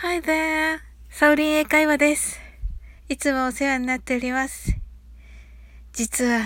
[0.00, 0.78] Hi there!
[1.10, 2.38] サオリン英会話です。
[3.08, 4.76] いつもお世話になっております。
[5.92, 6.42] 実は、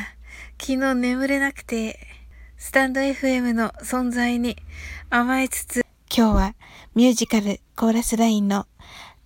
[0.58, 1.98] 昨日眠れなくて、
[2.56, 4.56] スタンド FM の存在に
[5.10, 6.54] 甘えつつ、今日は
[6.94, 8.66] ミュージカルコーラスラインの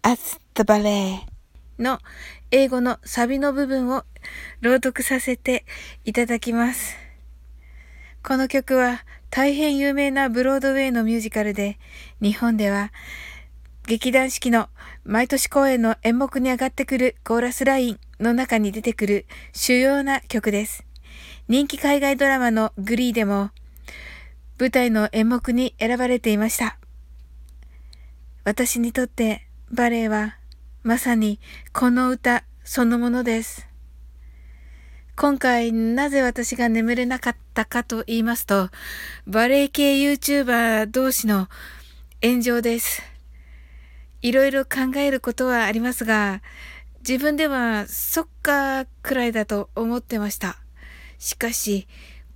[0.02, 1.20] As the Ballet
[1.78, 2.00] の
[2.50, 4.02] 英語のサビの部分を
[4.60, 5.64] 朗読させて
[6.04, 6.96] いただきます。
[8.24, 11.78] この曲は大変有名なブロードウェイのミュージカルで、
[12.20, 12.90] 日本では
[13.86, 14.68] 劇団四季の
[15.04, 20.84] 毎年公演の演目に上がってくるコーラスラインの中に出てくる主要な曲です。
[21.46, 23.50] 人気海外ドラマのグリーでも
[24.58, 26.78] 舞台の演目に選ばれていました。
[28.42, 30.36] 私にとってバレエは
[30.82, 31.38] まさに
[31.72, 33.68] この歌そのものです。
[35.14, 38.68] 今回なぜ私が眠れなかったかと言いますと、
[39.28, 41.48] バレエ系 YouTuber 同士の
[42.20, 43.15] 炎上です。
[44.22, 46.42] いろいろ考えることはありますが、
[47.06, 50.58] 自分ではそっかくらいだと思ってました。
[51.18, 51.86] しかし、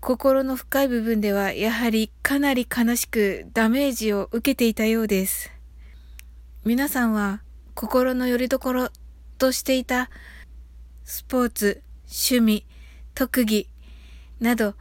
[0.01, 5.51] 心の深い部分ではやはりかなり悲しくダメージを受けていたようです。
[6.65, 7.43] 皆さんは
[7.75, 8.91] 心の拠り所
[9.39, 10.11] としていた
[11.05, 12.67] スポーツ、趣味、
[13.15, 13.69] 特技
[14.41, 14.75] など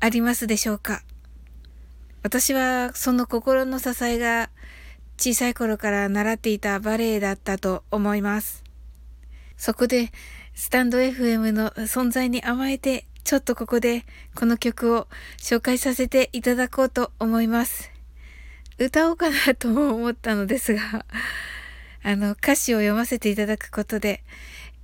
[0.00, 1.02] ありますでしょうか？
[2.22, 4.50] 私はその心の支えが
[5.18, 8.62] 小さい頃から習っていたバレエだったと思います。
[9.56, 10.12] そこで、
[10.54, 14.04] スタンド FM の存在に甘えて、ちょっとここで
[14.36, 15.08] この曲を
[15.38, 17.90] 紹介させていただこうと思います。
[18.78, 21.04] 歌おうかなとも思ったのですが、
[22.04, 24.22] あの、歌詞を読ませていただくことで、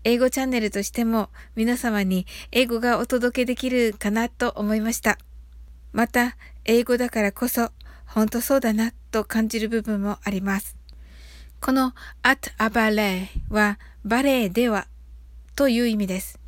[0.03, 5.17] 英語チャンネルとしても皆様に英語がお届けできるかなと思いました。
[5.93, 7.71] また、英語だからこそ
[8.05, 10.77] 本当そうだなと感じる部分もあります。
[11.61, 14.89] この at a ballet はバレエでは
[15.55, 16.41] という意味です。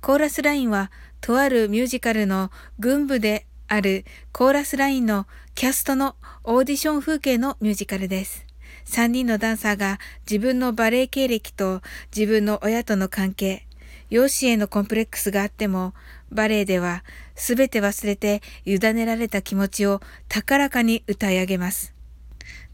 [0.00, 5.26] コーラスラインはとあるミュージカルの群舞であるコーラスラインの
[5.56, 8.46] キャストのオーディション風景のミュージカルです。
[8.86, 9.98] 3人のダンサーが
[10.30, 11.82] 自分のバレエ経歴と
[12.16, 13.66] 自分の親との関係、
[14.08, 15.94] 容姿へのコンプレックスがあっても、
[16.30, 17.02] バレエでは
[17.34, 21.94] すべて忘れて委ねられた気持ちを高らかに歌い上げます。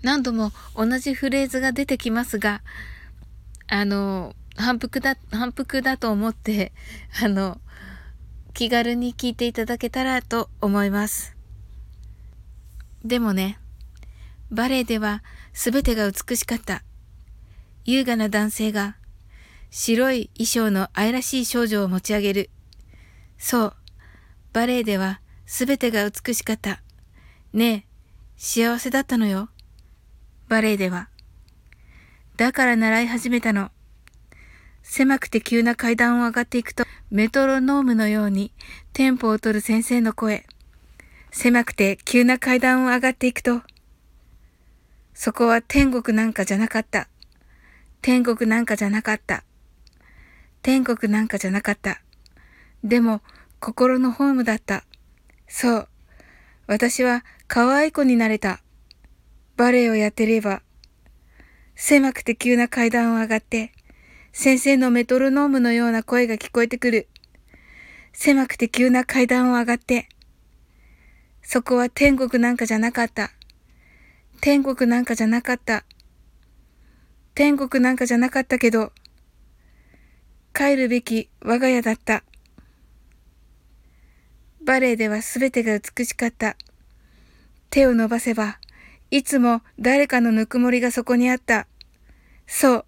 [0.02, 2.62] 何度も同じフレーズが出てきますが、
[3.66, 6.72] あの、反復だ、反復だと思って、
[7.22, 7.60] あの、
[8.54, 11.36] 気軽に聴いていただけたらと思います。
[13.04, 13.58] でもね、
[14.50, 16.82] バレエでは全てが美しかった。
[17.84, 18.96] 優雅な男性が
[19.70, 22.50] 白い衣装の愛らしい少女を持ち上げる。
[23.36, 23.76] そう。
[24.52, 26.82] バレエでは全てが美しかった。
[27.52, 27.84] ねえ、
[28.36, 29.48] 幸せだったのよ。
[30.48, 31.08] バレエでは。
[32.36, 33.70] だから習い始めたの。
[34.82, 38.52] 狭くて急な階段を上がっていくと、メトロノームのように
[38.92, 40.46] テンポを取る先生の声。
[41.30, 43.62] 狭くて急な階段を上がっていくと、
[45.14, 47.08] そこは天国なんかじゃなかった。
[48.00, 49.44] 天国なんかじゃなかった。
[50.62, 52.00] 天国なんかじゃなかった。
[52.84, 53.20] でも、
[53.60, 54.84] 心のホームだった。
[55.48, 55.88] そう。
[56.66, 58.60] 私は可愛い子になれた。
[59.56, 60.62] バレエをやってれば。
[61.74, 63.72] 狭くて急な階段を上がって、
[64.32, 67.08] 先生のメトロノームのような声が聞こえてくる。
[68.12, 70.08] 狭くて急な階段を上がって、
[71.42, 73.30] そこは天国なんかじゃなかった。
[74.40, 75.84] 天国なんかじゃなかった。
[77.34, 78.92] 天国なんかじゃなかったけど、
[80.54, 82.22] 帰るべき我が家だった。
[84.68, 86.54] バレエでは全てが美しかった。
[87.70, 88.58] 手を伸ばせば、
[89.10, 91.66] いつも誰かのぬくもりがそこにあった。
[92.46, 92.84] そう、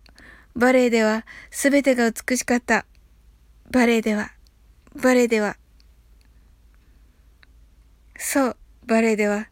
[0.54, 2.84] バレエでは全てが美しかった。
[3.70, 4.30] バレエでは、
[4.94, 5.56] バレエでは。
[8.18, 9.46] そう、バレエでは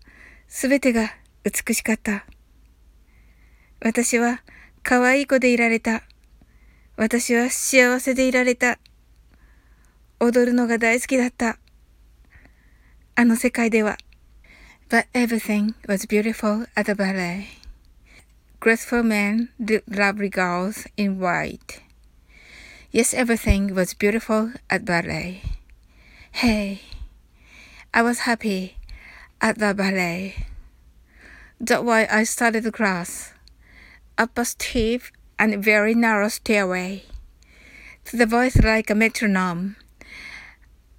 [0.49, 1.09] 全てが
[1.45, 2.27] 美しかった。
[3.81, 4.43] 私は
[4.83, 6.03] 可愛い子でいられた。
[6.95, 8.79] 私は幸せでいられた。
[10.21, 11.59] 踊るのが大好きだった。
[13.18, 13.98] あの世界では。
[14.90, 17.48] But everything was beautiful at the ballet.
[18.60, 21.82] Graceful men did lovely girls in white.
[22.92, 25.42] Yes, everything was beautiful at ballet.
[26.32, 26.82] Hey,
[27.94, 28.78] I was happy
[29.42, 30.48] at the ballet.
[31.60, 33.34] That's why I started the class.
[34.18, 35.02] Up a steep
[35.40, 37.04] and very narrow stairway.
[38.06, 39.76] To the voice like a metronome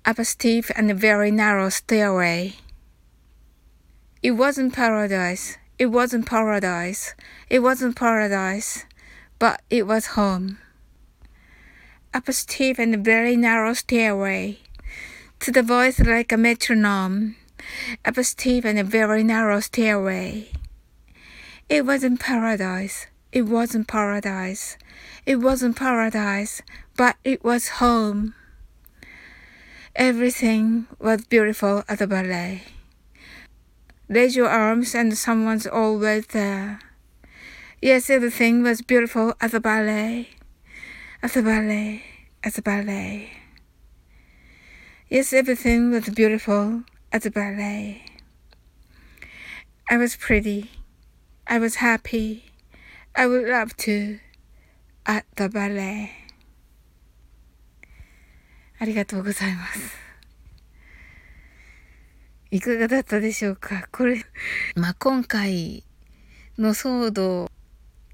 [0.06, 2.56] up a steep and very narrow stairway.
[4.22, 7.16] It wasn't paradise, It wasn't paradise.
[7.50, 8.86] It wasn't paradise.
[9.40, 10.58] But it was home.
[12.14, 14.60] Up a steep and very narrow stairway.
[15.40, 17.38] To the voice like a metronome.
[18.04, 20.52] Up a steep and very narrow stairway.
[21.70, 23.08] It wasn't paradise.
[23.32, 24.78] It wasn't paradise.
[25.26, 26.62] It wasn't paradise.
[26.98, 28.34] But it was home.
[30.00, 32.64] Everything was beautiful at the ballet.
[34.08, 36.80] Raise your arms and someone's always there.
[37.82, 40.30] Yes, everything was beautiful at the ballet.
[41.22, 42.04] At the ballet.
[42.46, 43.32] At the ballet.
[45.10, 48.06] Yes, everything was beautiful at the ballet.
[49.90, 50.72] I was pretty.
[51.46, 52.46] I was happy.
[53.18, 54.22] I would love to
[55.06, 56.19] at the ballet.
[58.80, 59.80] ありがとうございます。
[62.50, 63.88] いかがだったでしょうか？
[63.92, 64.24] これ、
[64.76, 65.84] まあ、今回
[66.58, 67.52] の騒動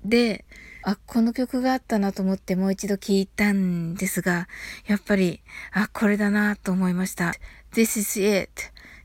[0.03, 0.43] で、
[0.83, 4.47] あ、この曲があったなと思ってもう一度聞いたんですが、
[4.87, 5.41] やっぱり、
[5.71, 7.33] あ、これだなと思いました。
[7.71, 8.51] This is it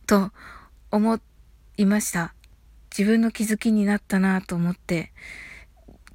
[0.07, 0.33] と
[0.91, 1.21] 思
[1.77, 2.35] いました。
[2.91, 5.13] 自分の気づきになったなと思って、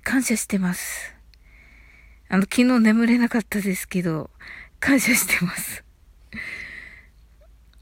[0.04, 1.14] 感謝してます。
[2.30, 4.30] あの、昨日眠れなかったですけど、
[4.80, 5.84] 感謝してます。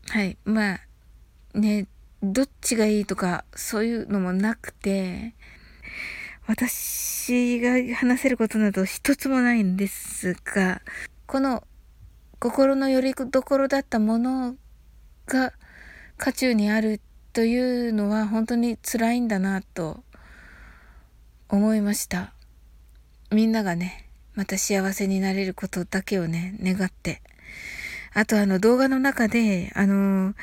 [0.09, 0.37] はい。
[0.45, 0.79] まあ、
[1.53, 1.87] ね、
[2.21, 5.33] どっちがいいとか、そういうのもなくて、
[6.45, 10.81] 私が話せることなど一つもないんですが、
[11.25, 11.63] この
[12.39, 14.55] 心の拠り所だったもの
[15.25, 15.53] が
[16.17, 16.99] 渦中にある
[17.31, 20.03] というのは本当に辛いんだなと
[21.49, 22.33] 思いました。
[23.31, 24.02] みんながね、
[24.35, 27.21] また幸せになれることだけをね、願って。
[28.13, 30.33] あとあの動画の中で、あの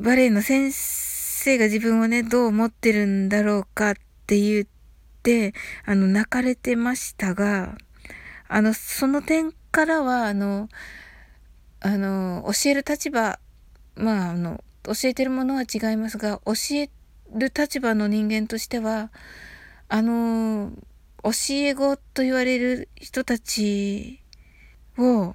[0.00, 3.94] バレエの先生が自分をね、どう思ってるんだろうかっ
[4.26, 4.66] て言っ
[5.22, 5.54] て、
[5.86, 7.76] あの、泣かれてましたが、
[8.48, 10.68] あの、その点からは、あの、
[11.80, 13.38] あの、教える立場、
[13.94, 16.90] まあ、あの、教えてるものは違いますが、教え
[17.34, 19.10] る立場の人間としては、
[19.88, 20.72] あの、
[21.22, 24.20] 教え子と言われる人たち
[24.98, 25.34] を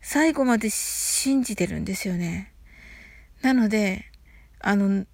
[0.00, 2.52] 最後まで信じてるんですよね。
[3.42, 4.06] なので、
[4.60, 5.04] あの、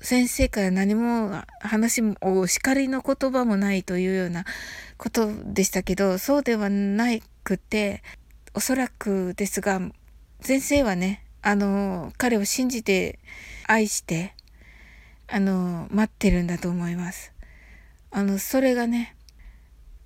[0.00, 4.44] 先生から何も話も、お叱りの言葉もないというような
[4.96, 7.06] ことでしたけど、そうではな
[7.44, 8.02] くて、
[8.54, 9.80] おそらくですが、
[10.40, 13.18] 先生はね、あの、彼を信じて、
[13.66, 14.34] 愛して、
[15.28, 17.32] あの、待ってるんだと思います。
[18.10, 19.14] あの、それがね、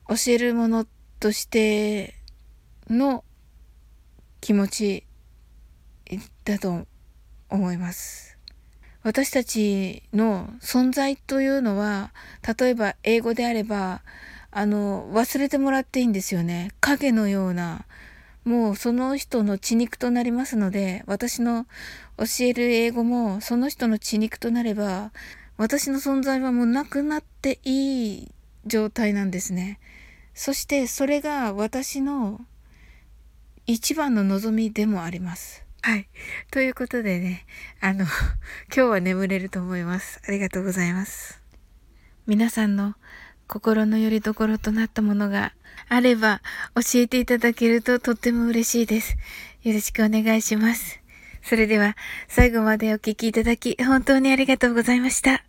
[0.09, 0.87] 教えるもの
[1.21, 2.15] として
[2.91, 3.25] の
[4.41, 5.05] 気持ち
[6.45, 6.87] だと
[7.49, 8.37] 思います。
[9.03, 12.13] 私たちの存在というのは、
[12.59, 14.03] 例えば英語であれば、
[14.51, 16.71] あの、忘れてもらっていいんですよね。
[16.81, 17.85] 影のような、
[18.45, 21.67] もうその人の血肉となりますので、私の
[22.19, 25.13] 教える英語もその人の血肉となれば、
[25.57, 28.33] 私の存在はもうなくなっていい
[28.67, 29.79] 状態なんですね。
[30.35, 32.41] そしてそれが私の
[33.67, 35.65] 一番の望みでもあります。
[35.83, 36.09] はい。
[36.51, 37.47] ということでね、
[37.81, 38.05] あの、
[38.75, 40.21] 今日は眠れると思います。
[40.27, 41.43] ありがとうございます。
[42.27, 42.95] 皆さんの
[43.47, 45.53] 心の拠り所となったものが
[45.89, 46.41] あれば
[46.75, 49.17] 教えていただけるととっても嬉しいです。
[49.63, 51.01] よろしくお願いします。
[51.43, 51.97] それでは
[52.29, 55.45] 最後までお聴きいただき本当にありがとうございました。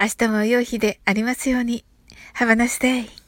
[0.00, 1.84] 明日も良い日でありますように。
[2.36, 3.23] Have a nice day.